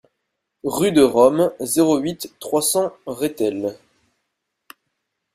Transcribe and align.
Rue 0.63 0.91
de 0.91 1.03
Rome, 1.03 1.51
zéro 1.59 1.99
huit, 1.99 2.33
trois 2.39 2.63
cents 2.63 2.91
Rethel 3.05 3.77